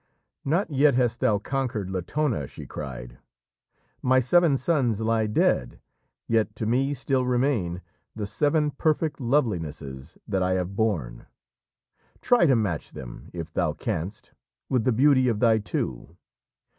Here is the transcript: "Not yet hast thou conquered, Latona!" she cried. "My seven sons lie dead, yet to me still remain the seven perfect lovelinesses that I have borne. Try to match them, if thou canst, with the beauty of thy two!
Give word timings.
"Not 0.43 0.71
yet 0.71 0.95
hast 0.95 1.19
thou 1.19 1.37
conquered, 1.37 1.91
Latona!" 1.91 2.47
she 2.47 2.65
cried. 2.65 3.19
"My 4.01 4.19
seven 4.19 4.57
sons 4.57 4.99
lie 4.99 5.27
dead, 5.27 5.79
yet 6.27 6.55
to 6.55 6.65
me 6.65 6.95
still 6.95 7.23
remain 7.23 7.83
the 8.15 8.25
seven 8.25 8.71
perfect 8.71 9.19
lovelinesses 9.21 10.17
that 10.27 10.41
I 10.41 10.53
have 10.53 10.75
borne. 10.75 11.27
Try 12.19 12.47
to 12.47 12.55
match 12.55 12.93
them, 12.93 13.29
if 13.31 13.53
thou 13.53 13.73
canst, 13.73 14.31
with 14.69 14.85
the 14.85 14.91
beauty 14.91 15.27
of 15.27 15.39
thy 15.39 15.59
two! 15.59 16.17